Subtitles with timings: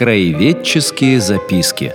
[0.00, 1.92] Краеведческие записки.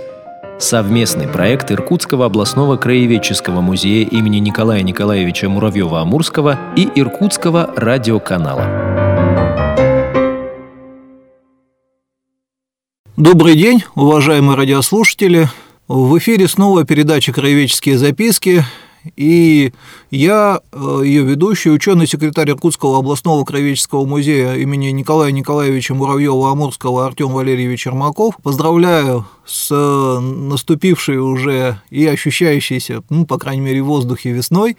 [0.60, 8.64] Совместный проект Иркутского областного краеведческого музея имени Николая Николаевича Муравьева-Амурского и Иркутского радиоканала.
[13.16, 15.48] Добрый день, уважаемые радиослушатели.
[15.88, 18.64] В эфире снова передача «Краеведческие записки».
[19.16, 19.72] И
[20.10, 27.82] я, э, ее ведущий, ученый-секретарь Иркутского областного краеведческого музея имени Николая Николаевича Муравьева-Амурского Артем Валерьевич
[27.82, 29.70] Чермаков, поздравляю с
[30.20, 34.76] наступившей уже и ощущающейся, ну, по крайней мере, в воздухе весной.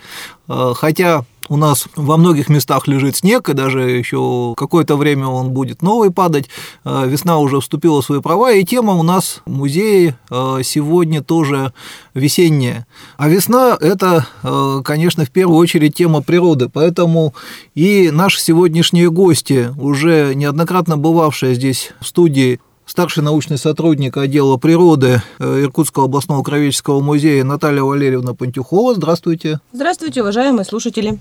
[0.48, 5.52] Э, хотя у нас во многих местах лежит снег, и даже еще какое-то время он
[5.52, 6.50] будет новый падать.
[6.84, 11.22] Э, весна уже вступила в свои права, и тема у нас в музее э, сегодня
[11.22, 11.74] тоже
[12.14, 12.88] весенняя.
[13.18, 17.34] А весна– это, э, конечно, в первую очередь тема природы, поэтому
[17.76, 25.22] и наши сегодняшние гости, уже неоднократно бывавшие здесь в студии старший научный сотрудник отдела природы
[25.38, 28.96] э, Иркутского областного кровеческого музея Наталья Валерьевна Пантюхова.
[28.96, 29.60] Здравствуйте.
[29.74, 31.20] Здравствуйте, уважаемые слушатели.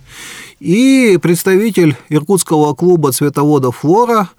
[0.61, 4.31] И представитель Иркутского клуба цветоводов «Флора»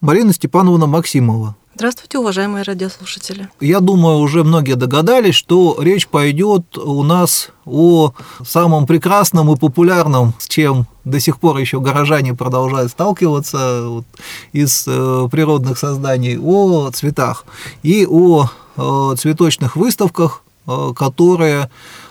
[0.00, 1.54] Марина Степановна Максимова.
[1.80, 3.48] Здравствуйте, уважаемые радиослушатели.
[3.58, 8.12] Я думаю, уже многие догадались, что речь пойдет у нас о
[8.44, 14.04] самом прекрасном и популярном, с чем до сих пор еще горожане продолжают сталкиваться вот,
[14.52, 17.46] из э, природных созданий, о цветах
[17.82, 21.70] и о э, цветочных выставках, э, которые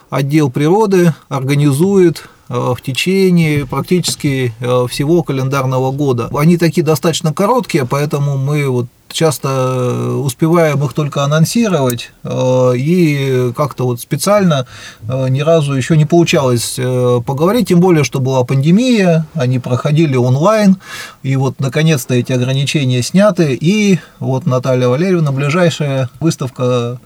[0.09, 6.31] отдел природы организует Э, в течение практически э, всего календарного года.
[6.33, 13.85] Они такие достаточно короткие, поэтому мы вот часто успеваем их только анонсировать, э, и как-то
[13.85, 14.65] вот специально
[15.01, 16.79] ни разу еще не получалось
[17.25, 20.77] поговорить, тем более, что была пандемия, они проходили онлайн,
[21.23, 26.99] и вот наконец-то эти ограничения сняты, и вот Наталья Валерьевна, ближайшая выставка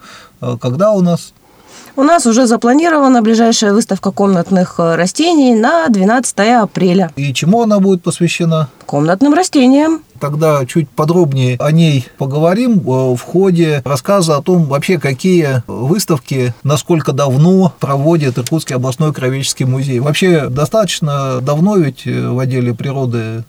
[0.60, 1.34] когда у нас?
[1.96, 7.12] У нас уже запланирована ближайшая выставка комнатных э, растений на 12 апреля.
[7.16, 8.68] И чему она будет посвящена?
[8.88, 10.02] Комнатным растениям.
[10.24, 16.54] Тогда чуть подробнее о ней поговорим э, в ходе рассказа о том, вообще какие выставки,
[16.64, 20.00] насколько давно проводит Иркутский областной кровеческий музей.
[20.00, 23.44] Вообще достаточно давно ведь э, в отделе природы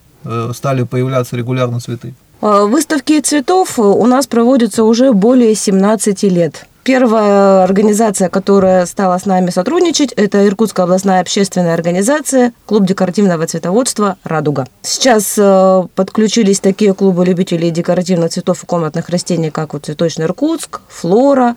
[0.52, 2.14] стали появляться регулярно цветы.
[2.40, 6.66] Выставки цветов у нас проводятся уже более 17 лет.
[6.84, 14.18] Первая организация, которая стала с нами сотрудничать, это Иркутская областная общественная организация, клуб декоративного цветоводства
[14.22, 14.66] «Радуга».
[14.82, 20.82] Сейчас э, подключились такие клубы любителей декоративных цветов и комнатных растений, как вот «Цветочный Иркутск»,
[20.88, 21.56] «Флора»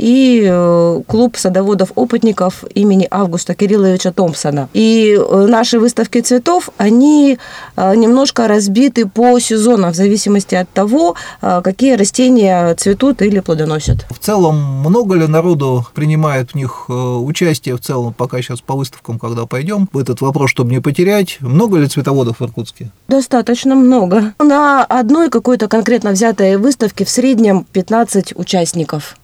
[0.00, 4.68] и э, клуб садоводов-опытников имени Августа Кирилловича Томпсона.
[4.72, 7.38] И э, наши выставки цветов, они
[7.76, 14.06] э, немножко разбиты по сезонам, в зависимости от того, какие растения цветут или плодоносят.
[14.10, 19.18] В целом, много ли народу принимает в них участие в целом, пока сейчас по выставкам,
[19.18, 22.90] когда пойдем, этот вопрос, чтобы не потерять, много ли цветоводов в Иркутске?
[23.08, 24.34] Достаточно много.
[24.38, 29.16] На одной какой-то конкретно взятой выставке в среднем 15 участников.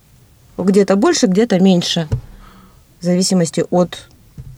[0.58, 2.08] Где-то больше, где-то меньше,
[3.00, 4.08] в зависимости от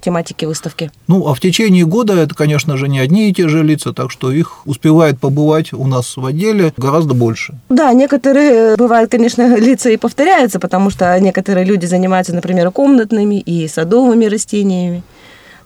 [0.00, 0.91] тематики выставки.
[1.06, 4.10] Ну, а в течение года это, конечно же, не одни и те же лица, так
[4.10, 7.54] что их успевает побывать у нас в отделе гораздо больше.
[7.69, 13.69] Да, некоторые, бывают, конечно, лица и повторяются, потому что некоторые люди занимаются, например, комнатными и
[13.69, 15.03] садовыми растениями.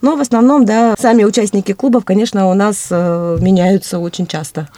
[0.01, 4.69] Но в основном, да, сами участники клубов, конечно, у нас э, меняются очень часто.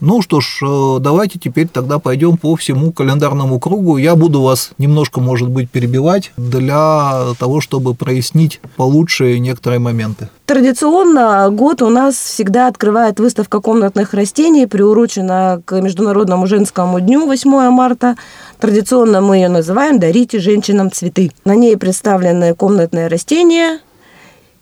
[0.00, 3.96] Ну что ж, э, давайте теперь тогда пойдем по всему календарному кругу.
[3.96, 10.28] Я буду вас немножко, может быть, перебивать для того, чтобы прояснить получше некоторые моменты.
[10.46, 17.70] Традиционно год у нас всегда открывает выставка комнатных растений, приурочена к Международному женскому дню 8
[17.70, 18.16] марта.
[18.60, 21.32] Традиционно мы ее называем «Дарите женщинам цветы».
[21.44, 23.80] На ней представлены комнатные растения,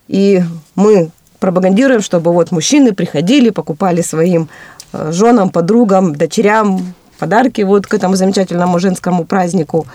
[0.09, 0.43] и
[0.75, 4.49] мы пропагандируем, чтобы вот мужчины приходили, покупали своим
[4.93, 9.87] женам, подругам, дочерям подарки вот к этому замечательному женскому празднику.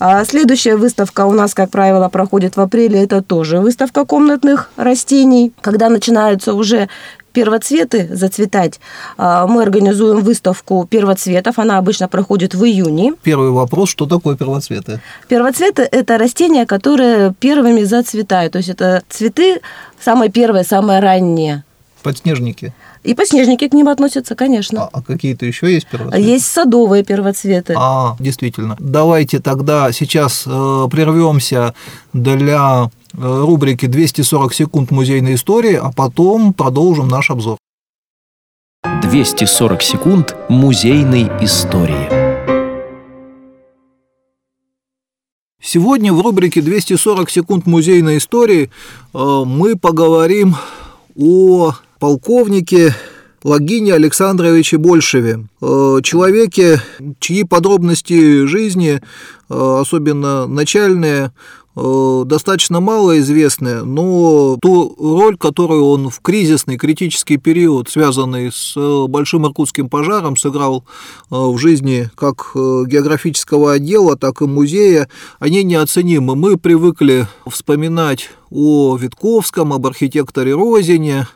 [0.00, 3.02] А следующая выставка у нас, как правило, проходит в апреле.
[3.02, 5.52] Это тоже выставка комнатных растений.
[5.60, 6.88] Когда начинаются уже
[7.32, 8.80] первоцветы зацветать,
[9.16, 11.58] а, мы организуем выставку первоцветов.
[11.58, 13.14] Она обычно проходит в июне.
[13.22, 15.00] Первый вопрос, что такое первоцветы?
[15.26, 18.52] Первоцветы– это растения, которые первыми зацветают.
[18.52, 19.60] То есть это цветы
[20.00, 21.64] самые первые, самые ранние.
[22.02, 22.72] Подснежники.
[23.08, 24.82] И подснежники к ним относятся, конечно.
[24.82, 26.22] А, а какие-то еще есть первоцветы?
[26.22, 27.74] Есть садовые первоцветы.
[27.74, 28.76] А, действительно.
[28.78, 31.72] Давайте тогда сейчас э, прервемся
[32.12, 37.56] для э, рубрики 240 секунд музейной истории, а потом продолжим наш обзор.
[39.00, 42.10] 240 секунд музейной истории.
[45.62, 48.70] Сегодня в рубрике 240 секунд музейной истории
[49.14, 50.56] э, мы поговорим
[51.16, 52.94] о полковнике
[53.44, 56.82] Логине Александровиче Большеве, э, человеке,
[57.20, 59.00] чьи подробности жизни,
[59.48, 61.32] э, особенно начальные,
[61.76, 68.74] э, достаточно мало известны, но ту роль, которую он в кризисный, критический период, связанный с
[69.06, 70.84] Большим Иркутским пожаром, сыграл
[71.30, 75.08] в жизни как географического отдела, так и музея,
[75.38, 76.34] они неоценимы.
[76.34, 81.28] Мы привыкли вспоминать о Витковском, об архитекторе Розине,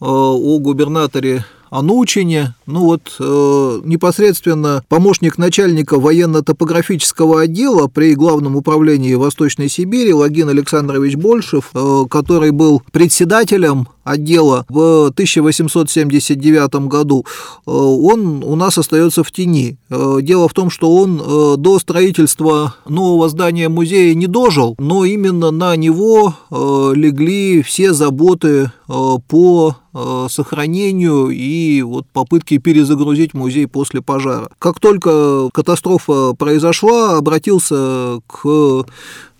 [0.00, 9.14] Э, о губернаторе Анучине, ну вот э, непосредственно помощник начальника военно-топографического отдела при Главном управлении
[9.14, 17.24] Восточной Сибири Логин Александрович Большев, э, который был председателем отдела в 1879 году,
[17.66, 19.78] э, он у нас остается в тени.
[19.90, 25.04] Э, дело в том, что он э, до строительства нового здания музея не дожил, но
[25.04, 29.76] именно на него легли все заботы по
[30.28, 34.48] сохранению и вот попытки перезагрузить музей после пожара.
[34.58, 38.84] Как только катастрофа произошла, обратился к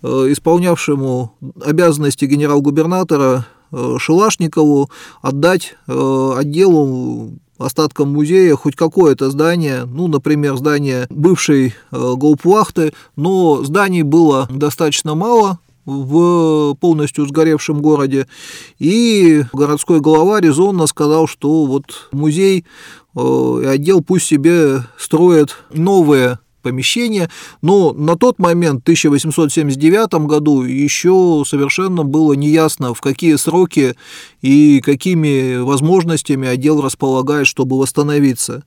[0.03, 1.33] исполнявшему
[1.65, 4.89] обязанности генерал-губернатора Э, Шилашникову
[5.21, 13.63] отдать э, отделу остаткам музея хоть какое-то здание, ну, например, здание бывшей э, Гауптвахты, но
[13.63, 18.27] зданий было достаточно мало, в полностью сгоревшем городе.
[18.77, 22.65] И городской глава резонно сказал, что вот музей
[23.15, 27.29] и отдел пусть себе строят новые помещение.
[27.61, 33.95] Но на тот момент, в 1879 году, еще совершенно было неясно, в какие сроки
[34.41, 38.63] и какими возможностями отдел располагает, чтобы восстановиться.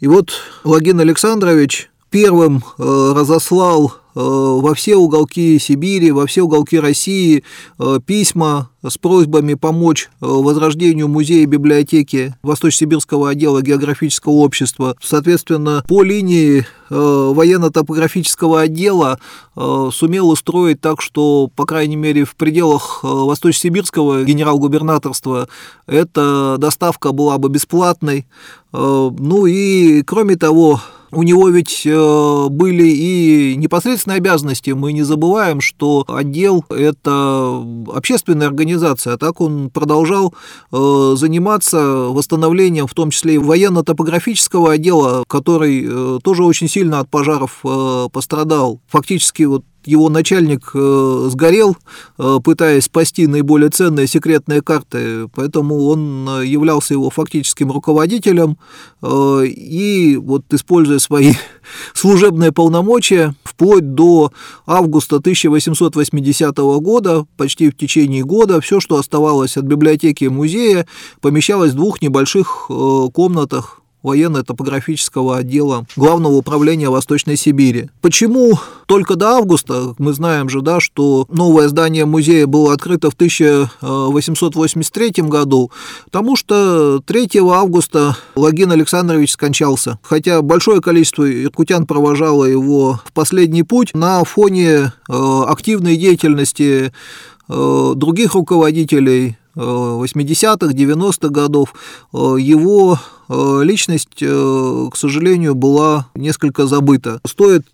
[0.00, 0.32] И вот
[0.64, 7.44] Логин Александрович первым э, разослал Э, во все уголки Сибири, во все уголки России
[7.78, 14.96] э, письма с просьбами помочь э, возрождению музея и библиотеки Восточно-Сибирского отдела географического общества.
[15.02, 19.18] Соответственно, по линии военно-топографического отдела
[19.56, 25.48] сумел устроить так, что, по крайней мере, в пределах Восточно-Сибирского генерал-губернаторства
[25.86, 28.26] эта доставка была бы бесплатной.
[28.72, 30.82] Ну и, кроме того,
[31.14, 34.70] у него ведь э, были и непосредственные обязанности.
[34.70, 37.62] Мы не забываем, что отдел– это
[37.92, 40.32] общественная организация, а так он продолжал
[40.72, 47.10] э, заниматься восстановлением, в том числе и военно-топографического отдела, который э, тоже очень сильно от
[47.10, 47.62] пожаров
[48.12, 48.80] пострадал.
[48.88, 51.76] Фактически вот его начальник э, сгорел,
[52.18, 58.58] э, пытаясь спасти наиболее ценные секретные карты, поэтому он э, являлся его фактическим руководителем
[59.02, 61.34] э, и, вот используя свои
[61.94, 64.32] служебные полномочия, вплоть до
[64.66, 70.86] августа 1880 года, почти в течение года, все, что оставалось от библиотеки и музея,
[71.20, 77.90] помещалось в двух небольших э, комнатах военно-топографического отдела Главного управления Восточной Сибири.
[78.00, 79.94] Почему только до августа?
[79.98, 85.70] Мы знаем же, да, что новое здание музея было открыто в 1883 году,
[86.04, 89.98] потому что 3 августа Логин Александрович скончался.
[90.02, 96.92] Хотя большое количество иркутян провожало его в последний путь на фоне э, активной деятельности
[97.48, 101.74] э, других руководителей Э, 80-х, 90-х годов.
[102.12, 107.20] Э, его э, личность, к сожалению, была несколько забыта.
[107.26, 107.66] Стоит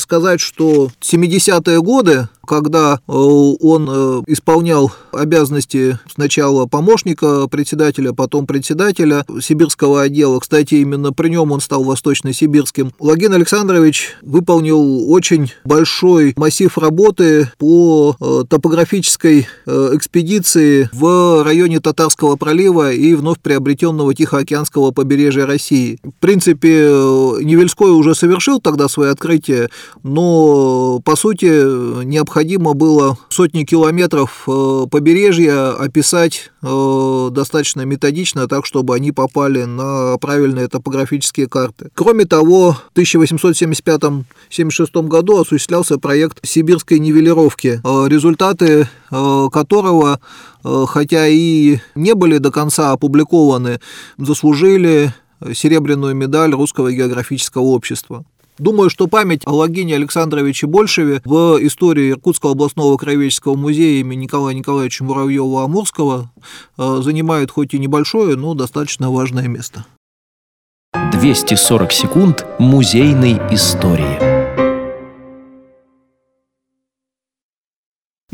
[0.00, 10.40] сказать, что 70-е годы, когда он исполнял обязанности сначала помощника председателя, потом председателя сибирского отдела,
[10.40, 18.16] кстати, именно при нем он стал восточно-сибирским, Логин Александрович выполнил очень большой массив работы по
[18.48, 25.98] топографической экспедиции в в районе Татарского пролива и вновь приобретенного Тихоокеанского побережья России.
[26.02, 29.68] В принципе, э, Невельской уже совершил тогда свои открытия,
[30.02, 31.46] но, по сути,
[32.04, 40.16] необходимо было сотни километров э, побережья описать э, достаточно методично, так, чтобы они попали на
[40.18, 41.90] правильные топографические карты.
[41.94, 44.22] Кроме того, в 1875-76
[45.08, 50.20] году осуществлялся проект сибирской нивелировки, результаты которого
[50.64, 53.80] Э, хотя и не были до конца опубликованы,
[54.18, 55.12] заслужили
[55.54, 58.24] серебряную медаль Русского географического общества.
[58.58, 64.54] Думаю, что память о Логине Александровиче Большеве в истории Иркутского областного краеведческого музея имени Николая
[64.54, 66.26] Николаевича Муравьева-Амурского
[66.78, 69.86] э, занимает хоть и небольшое, но достаточно важное место.
[71.12, 74.31] 240 секунд музейной истории.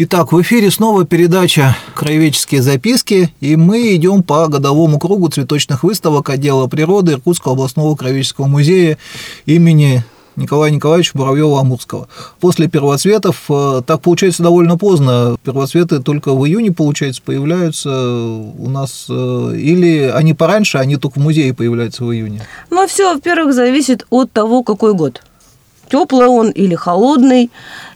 [0.01, 6.31] Итак, в эфире снова передача «Краеведческие записки», и мы идем по годовому кругу цветочных выставок
[6.31, 8.97] отдела природы Иркутского областного краеведческого музея
[9.45, 10.05] имени
[10.37, 12.07] Николая Николаевича Муравьева-Амурского.
[12.39, 19.07] После первоцветов, э, так получается довольно поздно, первоцветы только в июне, получается, появляются у нас,
[19.11, 22.47] э, или они пораньше, они только в музее появляются в июне?
[22.71, 25.23] Ну, все, во-первых, зависит от того, какой год.
[25.91, 27.51] Теплый он или холодный.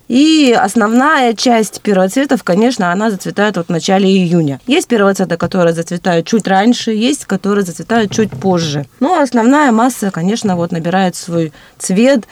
[0.08, 4.60] И основная часть первоцветов, конечно, она зацветает вот в начале июня.
[4.66, 8.86] Есть первоцветы, которые зацветают чуть раньше, есть, которые зацветают чуть позже.
[9.00, 12.24] Но основная масса, конечно, вот набирает свой цвет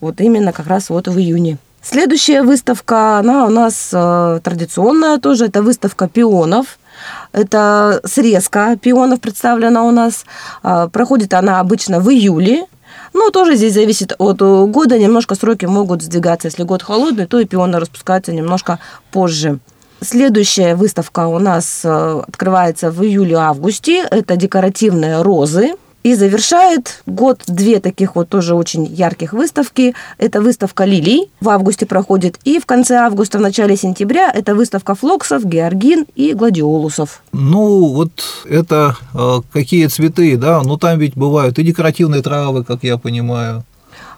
[0.00, 1.58] вот именно как раз вот в июне.
[1.82, 6.78] Следующая выставка, она у нас э, традиционная тоже, это выставка пионов.
[7.32, 10.24] Это срезка пионов представлена у нас.
[10.62, 12.64] Э, проходит она обычно в июле.
[13.14, 16.48] Но тоже здесь зависит от э, года, немножко сроки могут сдвигаться.
[16.48, 18.80] Если год холодный, то и пионы распускаются немножко
[19.12, 19.60] позже.
[20.00, 24.06] Следующая выставка у нас э, открывается в июле-августе.
[24.10, 25.74] Это декоративные розы.
[26.04, 29.94] И завершает год две таких вот тоже очень ярких выставки.
[30.18, 32.38] Это выставка лилий в августе проходит.
[32.44, 37.22] И в конце августа, в начале сентября это выставка флоксов, георгин и гладиолусов.
[37.32, 38.10] Ну, вот
[38.44, 40.60] это э, какие цветы, да?
[40.62, 43.64] Ну, там ведь бывают и декоративные травы, как я понимаю.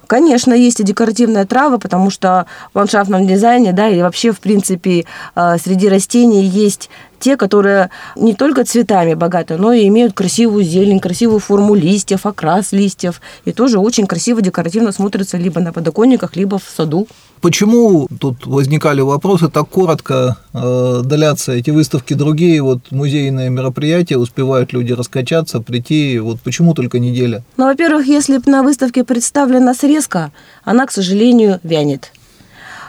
[0.06, 5.04] Конечно, есть и декоративная трава, потому что в ландшафтном дизайне, да, и вообще, в принципе,
[5.34, 11.00] э, среди растений есть те, которые не только цветами богаты, но и имеют красивую зелень,
[11.00, 16.58] красивую форму листьев, окрас листьев, и тоже очень красиво декоративно смотрятся либо на подоконниках, либо
[16.58, 17.06] в саду.
[17.40, 24.72] Почему тут возникали вопросы, так коротко э, длятся эти выставки другие, вот музейные мероприятия, успевают
[24.72, 27.44] люди раскачаться, прийти, вот почему только неделя?
[27.56, 30.32] Ну, во-первых, если на выставке представлена срезка,
[30.64, 32.10] она, к сожалению, вянет.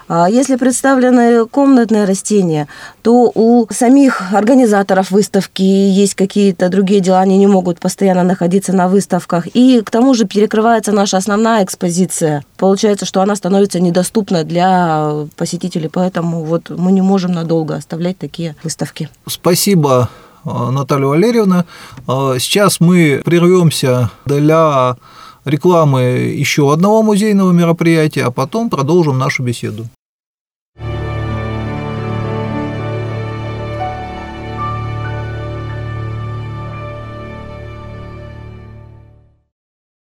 [0.08, 2.68] А если представлены комнатные растения,
[3.02, 8.88] то у самих организаторов выставки есть какие-то другие дела, они не могут постоянно находиться на
[8.88, 9.48] выставках.
[9.54, 12.44] И к тому же перекрывается наша основная экспозиция.
[12.58, 18.56] Получается, что она становится недоступна для посетителей, поэтому вот мы не можем надолго оставлять такие
[18.64, 19.10] выставки.
[19.28, 20.10] Спасибо
[20.46, 21.66] а, Наталья Валерьевна.
[22.08, 24.96] А, сейчас мы прервемся для
[25.44, 29.88] рекламы еще одного музейного мероприятия, а потом продолжим нашу беседу.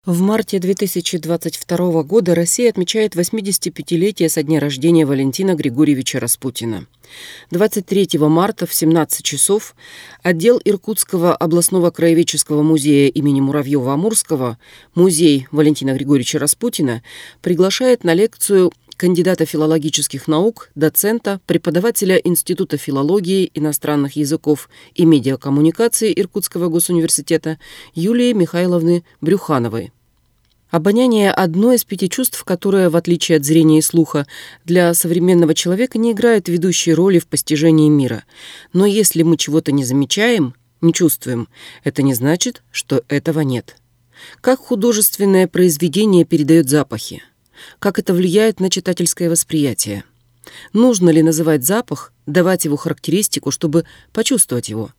[0.05, 6.87] В марте 2022 года Россия отмечает 85-летие со дня рождения Валентина Григорьевича Распутина.
[7.53, 9.77] 23 марта в 17 часов
[10.25, 14.57] отдел Иркутского областного краеведческого музея имени Муравьева-Амурского,
[14.97, 17.05] музей Валентина Григорьевича Распутина,
[17.41, 26.69] приглашает на лекцию кандидата филологических наук, доцента, преподавателя Института филологии, иностранных языков и медиакоммуникации Иркутского
[26.69, 27.59] госуниверситета
[27.95, 29.91] Юлии Михайловны Брюхановой.
[30.71, 34.25] Обоняние– одно из пяти чувств, которое, в отличие от зрения и слуха,
[34.65, 38.23] для современного человека не играет ведущей роли в постижении мира.
[38.73, 41.49] Но если мы чего-то не замечаем, не чувствуем,
[41.83, 43.79] это не значит, что этого нет.
[44.41, 47.25] Как художественное произведение передает запахи–
[47.79, 50.05] как это влияет на читательское восприятие.
[50.73, 54.91] Нужно ли называть запах, давать его характеристику, чтобы почувствовать его?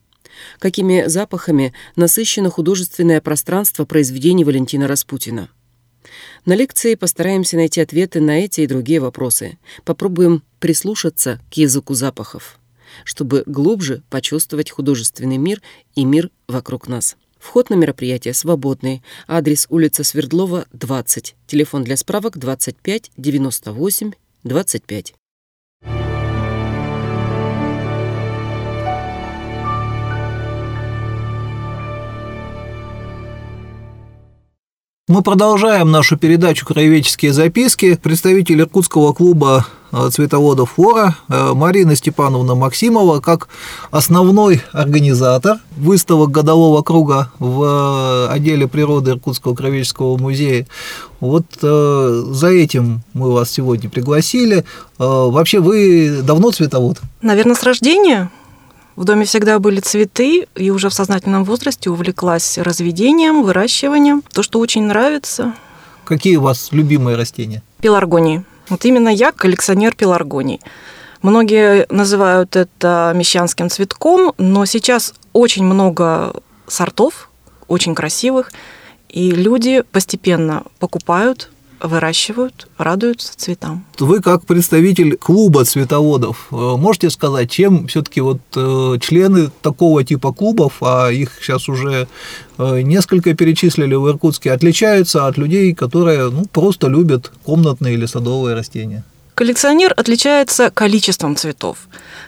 [0.60, 5.50] Какими запахами насыщено художественное пространство произведений Валентина Распутина?
[6.46, 9.58] На лекции постараемся найти ответы на эти и другие вопросы.
[9.86, 12.60] Попробуем прислушаться к языку запахов,
[13.06, 15.62] чтобы глубже почувствовать художественный мир
[15.96, 17.16] и мир вокруг нас.
[17.44, 19.04] Вход на мероприятие свободный.
[19.28, 21.36] Адрес улица Свердлова, 20.
[21.46, 24.12] Телефон для справок 25 98
[24.46, 25.14] 25.
[35.10, 38.00] Мы продолжаем нашу передачу «Краеведческие записки».
[38.02, 43.48] Представитель Иркутского клуба э, цветоводов «Флора» э, Марина Степановна Максимова как
[43.92, 50.68] основной организатор выставок годового круга в э, отделе природы Иркутского краеведческого музея.
[51.20, 54.66] Вот за этим мы вас сегодня пригласили.
[54.98, 56.98] Вообще вы давно цветовод?
[57.22, 58.30] Наверное, с рождения.
[58.98, 64.22] В доме всегда были цветы, и уже в сознательном возрасте увлеклась разведением, выращиванием.
[64.34, 65.54] То, что очень нравится.
[66.04, 67.64] Какие у вас любимые растения?
[67.80, 68.44] Пеларгонии.
[68.70, 70.62] Вот именно я коллекционер пеларгоний.
[71.22, 76.34] Многие называют это мещанским цветком, но сейчас очень много
[76.68, 77.30] сортов,
[77.68, 78.52] очень красивых,
[79.08, 81.50] и люди постепенно покупают
[81.84, 83.86] выращивают, радуются цветам.
[84.00, 90.32] Вы как представитель клуба цветоводов э, можете сказать, чем все-таки вот э, члены такого типа
[90.32, 92.08] клубов, а их сейчас уже
[92.58, 98.56] э, несколько перечислили в Иркутске, отличаются от людей, которые ну, просто любят комнатные или садовые
[98.56, 99.04] растения?
[99.36, 101.78] Коллекционер отличается количеством цветов.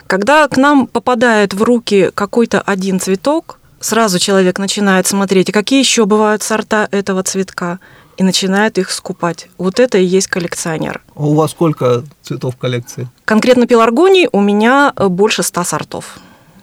[0.07, 6.05] Когда к нам попадает в руки какой-то один цветок, сразу человек начинает смотреть, какие еще
[6.05, 7.79] бывают сорта этого цветка,
[8.17, 9.47] и начинает их скупать.
[9.57, 11.01] Вот это и есть коллекционер.
[11.15, 13.09] У вас сколько цветов в коллекции?
[13.25, 16.17] Конкретно пеларгоний у меня э, больше ста сортов.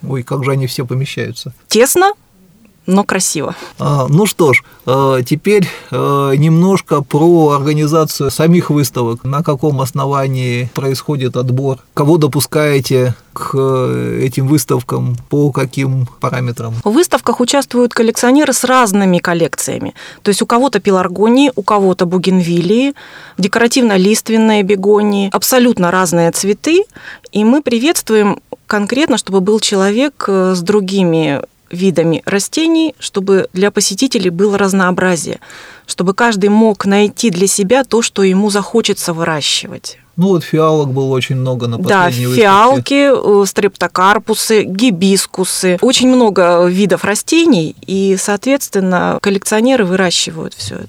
[0.07, 1.53] Ой, как же они все помещаются?
[1.69, 2.13] Тесно,
[2.87, 3.55] но красиво.
[3.79, 9.25] А, ну что ж, э, теперь э, немножко про организацию самих выставок.
[9.25, 11.79] На каком основании происходит отбор?
[11.95, 13.57] Кого допускаете к
[14.21, 15.17] этим выставкам?
[15.31, 16.75] По каким параметрам?
[16.85, 19.95] В выставках участвуют коллекционеры с разными коллекциями.
[20.23, 22.95] То есть у кого-то пеларгонии, у кого-то бугенвилии,
[23.39, 26.85] декоративно-лиственные бегонии, абсолютно разные цветы.
[27.31, 34.31] И мы приветствуем конкретно, чтобы был человек э, с другими видами растений, чтобы для посетителей
[34.31, 35.41] было разнообразие,
[35.87, 39.99] чтобы каждый мог найти для себя то, что ему захочется выращивать.
[40.17, 45.79] Ну вот фиалок было очень много на последней Да, фиалки, э, стрептокарпусы, гибискусы.
[45.81, 50.89] Очень много видов растений, и, соответственно, коллекционеры выращивают все это.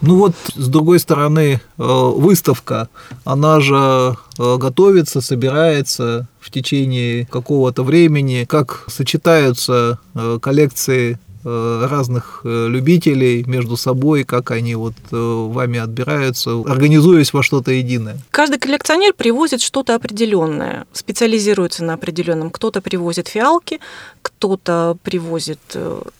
[0.00, 2.88] Ну вот, с другой стороны, э, выставка,
[3.24, 8.46] она же э, готовится, собирается в течение какого-то времени.
[8.48, 9.98] Как сочетаются
[10.40, 17.72] коллекции разных э, любителей между собой, как они вот э, вами отбираются, организуясь во что-то
[17.72, 18.18] единое?
[18.30, 22.50] Каждый коллекционер привозит что-то определенное, специализируется на определенном.
[22.50, 23.80] Кто-то привозит фиалки,
[24.22, 25.60] кто-то привозит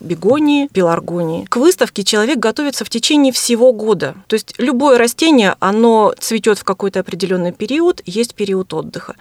[0.01, 1.45] бегонии, пеларгонии.
[1.45, 4.15] К выставке человек готовится в течение всего года.
[4.27, 9.15] То есть любое растение, оно цветет в какой-то определенный период, есть период отдыха.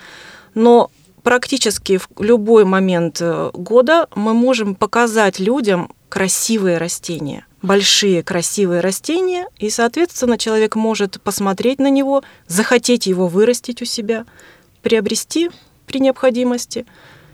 [0.54, 0.92] Но
[1.24, 9.48] практически в любой момент э, года мы можем показать людям красивые растения большие красивые растения,
[9.58, 14.26] и, соответственно, человек может посмотреть на него, захотеть его вырастить у себя,
[14.82, 15.52] приобрести
[15.86, 16.86] при необходимости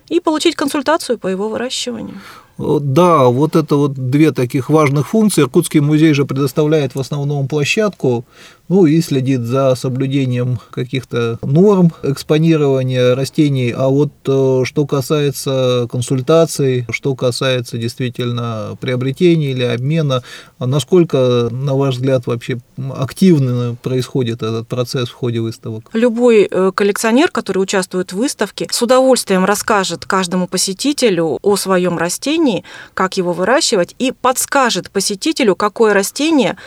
[0.10, 2.20] и получить консультацию по его выращиванию.
[2.58, 5.44] Да, вот это вот две таких важных функции.
[5.44, 8.26] Иркутский музей же предоставляет в основном площадку,
[8.70, 13.74] ну и следит за соблюдением каких-то норм экспонирования растений.
[13.76, 20.24] А вот э, что касается консультаций, что касается действительно приобретения или обмена,
[20.60, 22.60] насколько, на ваш взгляд, вообще
[22.94, 25.90] активно происходит этот процесс в ходе выставок?
[25.94, 32.64] Любой э, коллекционер, который участвует в выставке, с удовольствием расскажет каждому посетителю о своем растении,
[32.94, 36.58] как его выращивать, и подскажет посетителю, какое растение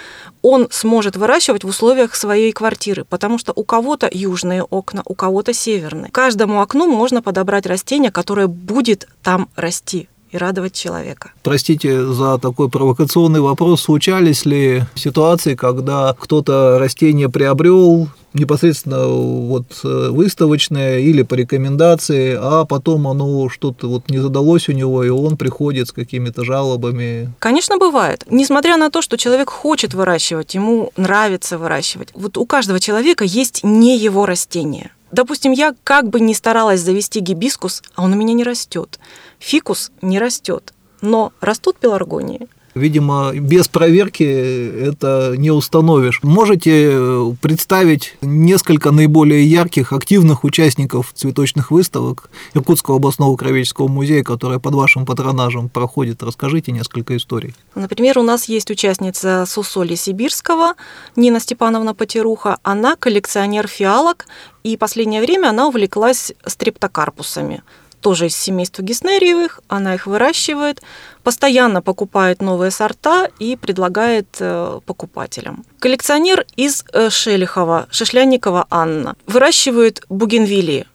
[0.42, 5.52] он сможет выращивать в условиях своей квартиры, потому что у кого-то южные окна, у кого-то
[5.52, 6.10] северные.
[6.10, 11.32] Каждому окну можно подобрать растение, которое будет там расти и радовать человека.
[11.42, 13.82] Простите за такой провокационный вопрос.
[13.82, 22.64] Случались ли ситуации, когда кто-то растение приобрел, непосредственно вот э, выставочное или по рекомендации, а
[22.64, 27.32] потом оно что-то вот не задалось у него, и он приходит с какими-то жалобами.
[27.38, 28.24] Конечно, бывает.
[28.30, 32.10] Несмотря на то, что человек хочет выращивать, ему нравится выращивать.
[32.14, 34.90] Вот у каждого человека есть не его растение.
[35.12, 38.98] Допустим, я как бы не старалась завести гибискус, а он у меня не растет.
[39.38, 42.48] Фикус не растет, но растут пеларгонии.
[42.74, 46.20] Видимо, без проверки это не установишь.
[46.22, 54.58] Можете э, представить несколько наиболее ярких, активных участников цветочных выставок Иркутского областного кровеческого музея, которая
[54.58, 56.22] под вашим патронажем проходит?
[56.22, 57.54] Расскажите несколько историй.
[57.74, 60.74] Например, у нас есть участница Сусоли Сибирского,
[61.16, 62.58] Нина Степановна Потеруха.
[62.62, 64.26] Она коллекционер фиалок,
[64.62, 67.62] и последнее время она увлеклась стрептокарпусами
[68.00, 70.82] тоже из семейства геснериевых, она их выращивает,
[71.22, 75.64] постоянно покупает новые сорта и предлагает э, покупателям.
[75.78, 80.86] Коллекционер из э, Шелихова, Шишлянникова Анна, выращивает бугенвилии.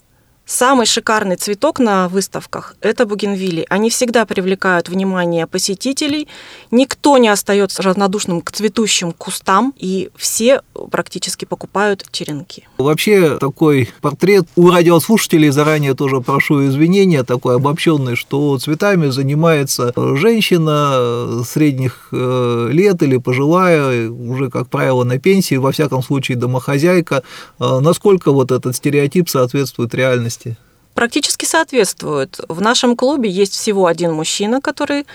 [0.47, 3.65] Самый шикарный цветок на выставках– это бугенвилли.
[3.67, 6.27] Они всегда привлекают внимание посетителей.
[6.69, 12.67] Никто не остается равнодушным к цветущим кустам, и все практически покупают черенки.
[12.77, 21.43] Вообще такой портрет у радиослушателей заранее тоже прошу извинения, такой обобщенный, что цветами занимается женщина
[21.43, 27.23] средних э, лет или пожилая, уже, как правило, на пенсии, во всяком случае, домохозяйка.
[27.57, 30.34] Насколько вот этот стереотип соответствует реальности?
[30.35, 30.57] Реальности?
[30.93, 32.39] Практически соответствует.
[32.47, 35.05] В нашем клубе есть всего один мужчина, который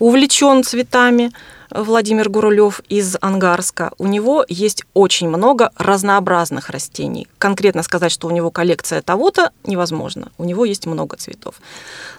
[0.00, 1.30] увлечен цветами.
[1.70, 3.92] Владимир Гурулев из Ангарска.
[3.98, 7.28] У него есть очень много разнообразных растений.
[7.38, 10.32] Конкретно сказать, что у него коллекция того-то, невозможно.
[10.38, 11.56] У него есть много цветов.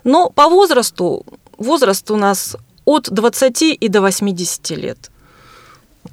[0.03, 1.25] Но по возрасту,
[1.57, 5.09] возраст у нас от 20 и до 80 лет.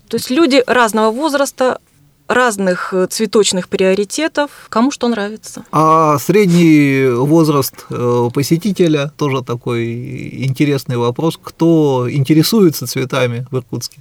[0.09, 1.78] То есть люди разного возраста,
[2.28, 5.64] разных э, цветочных приоритетов, кому что нравится.
[5.72, 11.38] А средний возраст э, посетителя тоже такой интересный вопрос.
[11.42, 13.98] Кто интересуется цветами в Иркутске?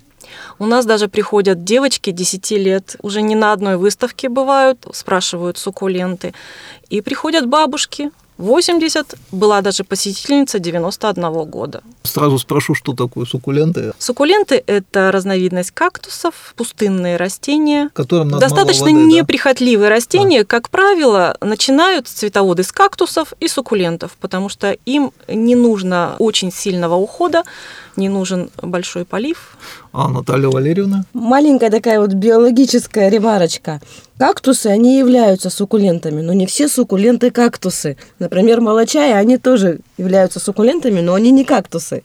[0.59, 6.33] У нас даже приходят девочки 10 лет, уже не на одной выставке бывают, спрашивают суккуленты.
[6.89, 11.81] И приходят бабушки, 80, была даже посетительница 91 года.
[12.03, 13.93] Сразу спрошу, что такое суккуленты?
[13.97, 17.89] Суккуленты– это разновидность кактусов, пустынные растения.
[17.93, 19.95] Которым надо Достаточно воды, неприхотливые да?
[19.95, 20.41] растения.
[20.41, 20.45] А.
[20.45, 26.95] Как правило, начинают цветоводы с кактусов и суккулентов, потому что им не нужно очень сильного
[26.95, 27.43] ухода,
[27.95, 29.57] не нужен большой полив.
[29.93, 31.05] А Наталья Валерьевна?
[31.13, 33.79] Маленькая такая вот биологическая ремарочка.
[34.17, 37.97] Кактусы, они являются суккулентами, но не все суккуленты кактусы.
[38.17, 42.01] Например, молочаи, они тоже являются суккулентами, но они не кактусы.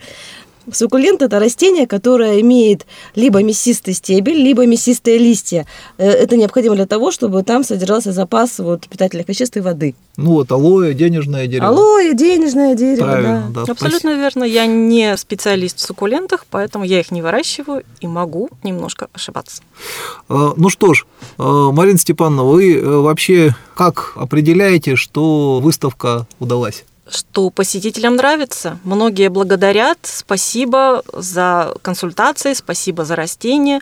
[0.73, 5.66] Суккулент– это растение, которое имеет либо мясистый стебель, либо мясистые листья.
[5.99, 9.94] Э, это необходимо для того, чтобы там содержался запас вот, питательных веществ и воды.
[10.16, 11.68] Ну вот алоэ, денежное дерево.
[11.68, 13.64] Алоэ, денежное дерево, Правильно, да.
[13.64, 13.73] да.
[13.73, 14.44] Абсолютно верно.
[14.44, 19.62] Я не специалист в суккулентах, поэтому я их не выращиваю и могу немножко ошибаться.
[20.29, 21.07] А, ну что ж,
[21.38, 26.85] а, Марина Степановна, вы э, вообще как определяете, что выставка удалась?
[27.11, 28.79] Что посетителям нравится.
[28.85, 33.81] Многие благодарят, спасибо за консультации, спасибо за растения.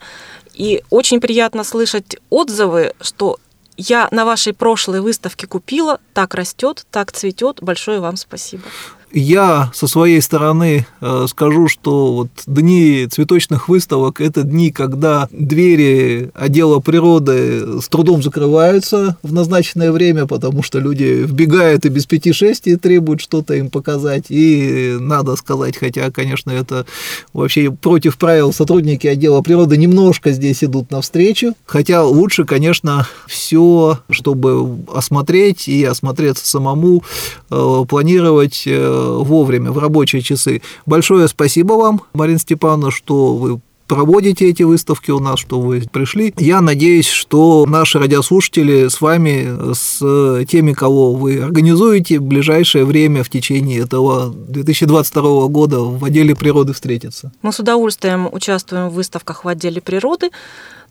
[0.55, 3.39] И очень приятно слышать отзывы, что
[3.77, 7.63] я на вашей прошлой выставке купила, так растет, так цветет.
[7.63, 8.65] Большое вам спасибо.
[9.13, 16.31] Я со своей стороны э, скажу, что вот дни цветочных выставок– это дни, когда двери
[16.35, 22.33] отдела природы с трудом закрываются в назначенное время, потому что люди вбегают и без пяти
[22.33, 24.27] шести требуют что-то им показать.
[24.29, 26.85] И надо сказать, хотя, конечно, это
[27.33, 31.55] вообще против правил сотрудники отдела природы немножко здесь идут навстречу.
[31.65, 37.03] Хотя лучше, конечно, все, чтобы осмотреть и осмотреться самому,
[37.51, 40.63] э, планировать э, вовремя, в рабочие часы.
[40.87, 46.33] Большое спасибо вам, Марина Степановна, что вы проводите эти выставки у нас, что вы пришли.
[46.37, 53.25] Я надеюсь, что наши радиослушатели с вами, с теми, кого вы организуете, в ближайшее время
[53.25, 57.33] в течение этого 2022 года в отделе природы встретятся.
[57.43, 60.31] Мы с удовольствием участвуем в выставках в отделе природы.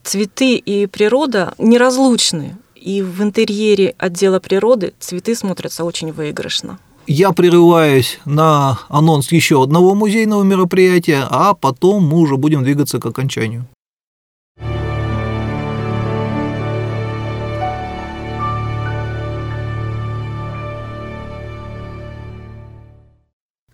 [0.04, 2.58] Цветы и природа неразлучны.
[2.76, 6.80] И в интерьере отдела природы цветы смотрятся очень выигрышно.
[7.10, 13.06] Я прерываюсь на анонс еще одного музейного мероприятия, а потом мы уже будем двигаться к
[13.06, 13.65] окончанию.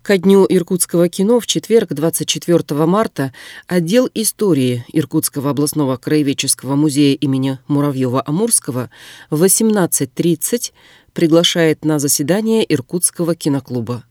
[0.04, 3.32] Ко дню иркутского кино в четверг, 24 марта,
[3.66, 8.90] отдел истории Иркутского областного краеведческого музея имени Муравьева-Амурского
[9.30, 10.72] в 18.30
[11.14, 14.04] приглашает на заседание Иркутского киноклуба.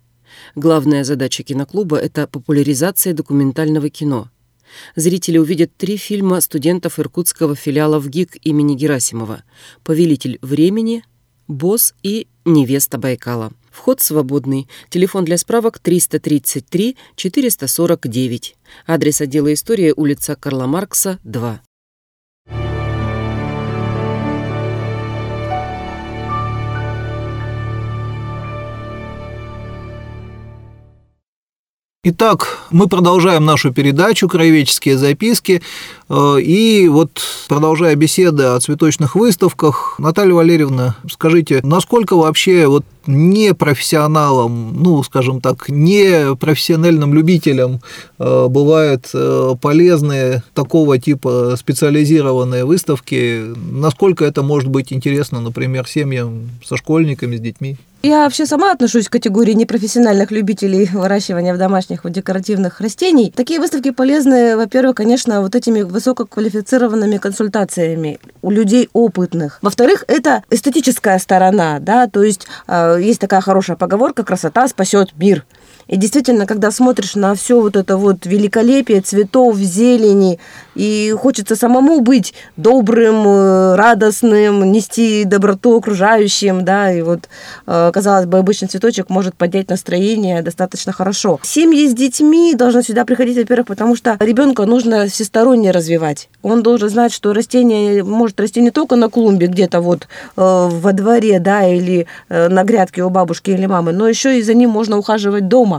[0.56, 4.30] Главная задача киноклуба– это популяризация документального кино.
[4.96, 9.44] Зрители увидят три фильма студентов иркутского филиала в ГИК имени Герасимова
[9.84, 11.04] «Повелитель времени»,
[11.48, 13.52] «Босс» и «Невеста Байкала».
[13.70, 14.68] Вход свободный.
[14.90, 18.56] Телефон для справок 333 449.
[18.88, 21.62] Адрес отдела истории улица Карла Маркса, 2.
[32.06, 35.62] Итак, мы продолжаем нашу передачу «Краеведческие записки».
[36.10, 43.54] Э, и вот, продолжая беседы о цветочных выставках, Наталья Валерьевна, скажите, насколько вообще вот не
[43.54, 47.82] профессионалам, ну, скажем так, не профессиональным любителям
[48.20, 53.54] э, бывают э, полезные такого типа специализированные выставки?
[53.72, 57.78] Насколько это может быть интересно, например, семьям со школьниками, с детьми?
[58.06, 63.32] Я вообще сама отношусь к категории непрофессиональных любителей выращивания в домашних вот декоративных растений.
[63.34, 69.60] Такие выставки полезны, во-первых, конечно, вот этими высококвалифицированными консультациями у людей опытных.
[69.62, 75.46] Во-вторых, это эстетическая сторона, да, то есть э, есть такая хорошая поговорка «красота спасет мир».
[75.88, 80.40] И действительно, когда смотришь на все вот это вот великолепие цветов, зелени,
[80.76, 87.30] и хочется самому быть добрым, э, радостным, нести доброту окружающим, да, и вот,
[87.68, 91.40] э, казалось бы, обычный цветочек может поднять настроение достаточно хорошо.
[91.44, 96.30] Семьи с детьми должны сюда приходить, во-первых, потому что ребенка нужно всесторонне развивать.
[96.42, 100.94] Он должен знать, что растение может расти не только на клумбе где-то вот э, во
[100.94, 104.98] дворе, да, или на грядке у бабушки или мамы, но еще и за ним можно
[104.98, 105.73] ухаживать дома.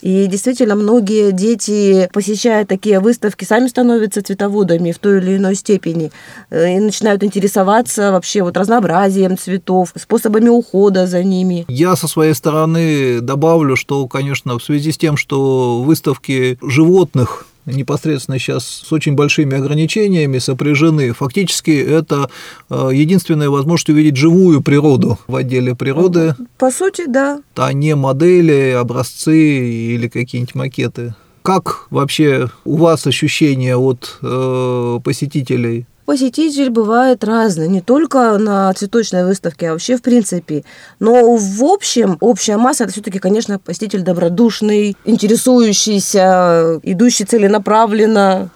[0.00, 6.10] И действительно, многие дети, посещая такие выставки, сами становятся цветоводами в той или иной степени
[6.50, 11.64] э, и начинают интересоваться вообще вот разнообразием цветов, способами ухода за ними.
[11.68, 18.38] Я со своей стороны добавлю, что, конечно, в связи с тем, что выставки животных непосредственно
[18.38, 21.12] сейчас с очень большими ограничениями сопряжены.
[21.12, 22.30] Фактически это
[22.70, 26.34] э, единственная возможность увидеть живую природу в отделе природы.
[26.58, 27.40] По сути, да.
[27.56, 31.14] А не модели, образцы или какие-нибудь макеты.
[31.42, 35.86] Как вообще у вас ощущения от э, посетителей?
[36.08, 40.64] Посетитель бывает разный, не только на цветочной выставке, а вообще в принципе.
[41.00, 48.48] Но в общем, общая масса это все-таки, конечно, посетитель добродушный, интересующийся, идущий целенаправленно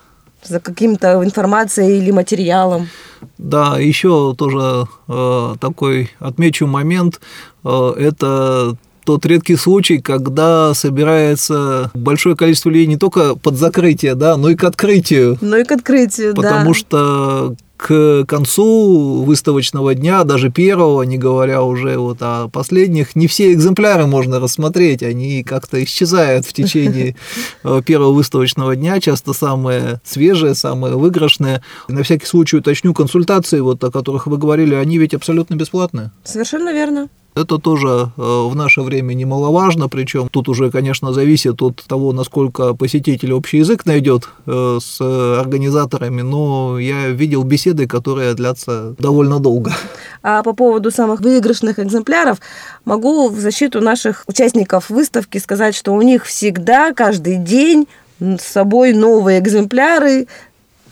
[0.43, 2.89] за каким-то информацией или материалом.
[3.37, 7.21] Да, еще тоже э, такой отмечу момент,
[7.65, 14.37] э, это тот редкий случай, когда собирается большое количество людей не только под закрытие, да,
[14.37, 15.39] но и к открытию.
[15.41, 16.59] Ну и к открытию, потому да.
[16.63, 23.27] Потому что к концу выставочного дня, даже первого, не говоря уже вот о последних, не
[23.27, 27.17] все экземпляры можно рассмотреть, они как-то исчезают в течение
[27.65, 31.63] э, первого выставочного дня, часто самые свежие, самые выигрышные.
[31.89, 36.13] На всякий случай уточню, консультации, вот, о которых вы говорили, они ведь абсолютно бесплатные.
[36.23, 37.09] Совершенно верно.
[37.35, 42.75] Это тоже э, в наше время немаловажно, причем тут уже, конечно, зависит от того, насколько
[42.75, 49.73] посетитель общий язык найдет э, с организаторами, но я видел беседы, которые длятся довольно долго.
[50.23, 52.39] А по поводу самых выигрышных экземпляров,
[52.85, 57.89] могу в защиту наших участников выставки сказать, что у них всегда, каждый день
[58.21, 60.27] с собой новые экземпляры,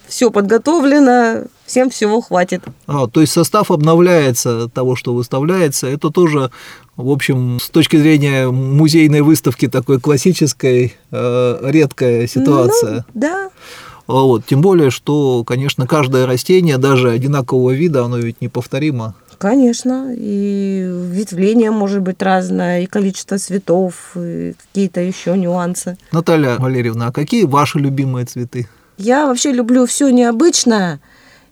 [0.08, 2.62] все подготовлено, всем всего хватит.
[2.86, 5.86] А, то есть состав обновляется того, что выставляется.
[5.86, 6.50] Это тоже,
[6.96, 13.04] в общем, с точки зрения музейной выставки такой классической, э, редкая ситуация.
[13.14, 13.50] Ну, да.
[14.08, 14.44] Вот.
[14.46, 19.14] Тем более, что, конечно, каждое растение, даже одинакового вида, оно ведь неповторимо.
[19.38, 25.96] Конечно, и ветвление может быть разное, и количество цветов, и какие-то еще нюансы.
[26.10, 28.68] Наталья Валерьевна, а какие ваши любимые цветы?
[28.98, 31.00] Я вообще люблю все необычное,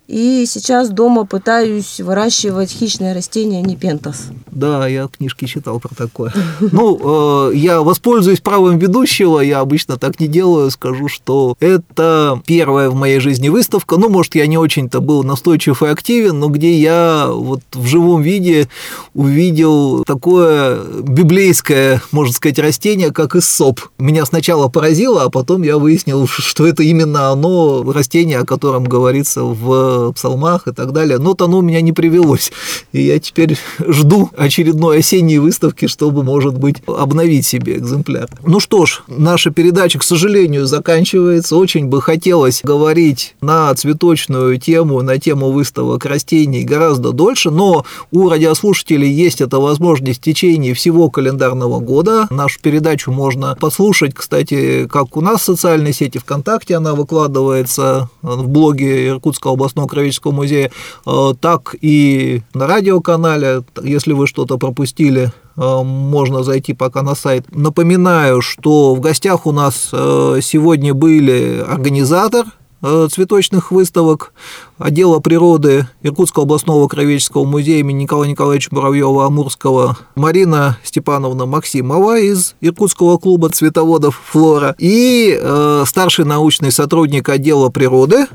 [0.08, 4.28] и сейчас дома пытаюсь выращивать хищное растение непентас.
[4.50, 6.32] Да, я книжки читал про такое.
[6.72, 12.88] Ну, э, я воспользуюсь правом ведущего, я обычно так не делаю, скажу, что это первая
[12.88, 13.96] в моей жизни выставка.
[13.96, 18.22] Ну, может, я не очень-то был настойчив и активен, но где я вот в живом
[18.22, 18.68] виде
[19.14, 23.80] увидел такое библейское, можно сказать, растение, как иссоп.
[23.98, 29.42] Меня сначала поразило, а потом я выяснил, что это именно оно, растение, о котором говорится
[29.42, 31.18] в псалмах и так далее.
[31.18, 32.52] Но то оно у меня не привелось.
[32.92, 33.56] И я теперь
[33.86, 38.28] жду очередной осенней выставки, чтобы, может быть, обновить себе экземпляр.
[38.44, 41.56] Ну что ж, наша передача, к сожалению, заканчивается.
[41.56, 48.28] Очень бы хотелось говорить на цветочную тему, на тему выставок растений гораздо дольше, но у
[48.28, 52.26] радиослушателей есть эта возможность в течение всего календарного года.
[52.30, 58.48] Нашу передачу можно послушать, кстати, как у нас в социальной сети ВКонтакте она выкладывается в
[58.48, 60.70] блоге Иркутского областного краеведческого музея,
[61.06, 67.46] э, так и на радиоканале, если вы что-то пропустили, э, можно зайти пока на сайт.
[67.54, 72.46] Напоминаю, что в гостях у нас э, сегодня были организатор
[72.80, 74.32] цветочных выставок
[74.78, 82.54] отдела природы Иркутского областного краеведческого музея имени Николая Николаевича Муравьева Амурского Марина Степановна Максимова из
[82.60, 88.26] Иркутского клуба цветоводов «Флора» и э, старший научный сотрудник отдела природы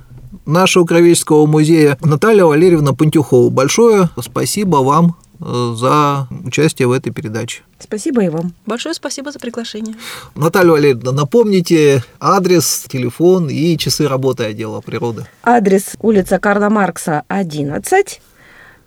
[0.46, 3.50] нашего Кровеческого музея Наталья Валерьевна Пантюхова.
[3.50, 7.62] Большое спасибо вам э, за участие в этой передаче.
[7.80, 8.54] Спасибо и вам.
[8.66, 9.96] Большое спасибо за приглашение.
[10.36, 15.26] Наталья Валерьевна, напомните адрес, телефон и часы работы отдела природы.
[15.44, 18.22] Адрес улица Карла Маркса, 11,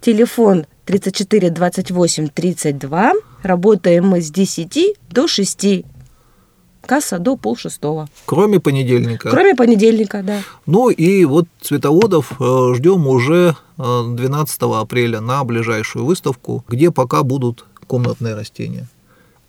[0.01, 3.12] телефон 34 28 32.
[3.42, 5.85] Работаем мы с 10 до 6
[6.87, 8.09] касса до полшестого.
[8.25, 9.31] Кроме понедельника.
[9.31, 10.40] Кроме понедельника, да.
[10.66, 17.22] Ну и вот цветоводов э, ждем уже 12 э, апреля на ближайшую выставку, где пока
[17.22, 18.87] будут комнатные растения.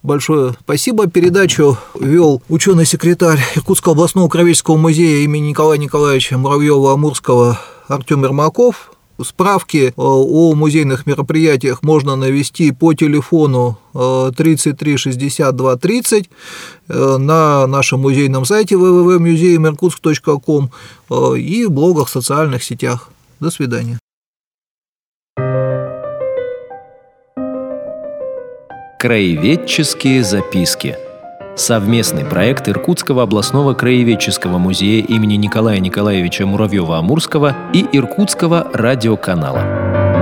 [0.04, 1.08] большое спасибо.
[1.08, 8.92] Передачу вел ученый-секретарь Иркутского областного краеведческого музея имени Николая Николаевича Муравьева-Амурского Артем Ермаков.
[9.24, 16.30] Справки э, о музейных мероприятиях можно навести по телефону 33 62 30
[16.88, 20.70] на нашем музейном сайте www.museumиркутск.com
[21.10, 23.10] э, и в блогах в социальных сетях.
[23.40, 24.00] До свидания.
[29.00, 31.07] Краеведческие записки.
[31.58, 40.17] Совместный проект Иркутского областного краеведческого музея имени Николая Николаевича Муравьева-Амурского и Иркутского радиоканала.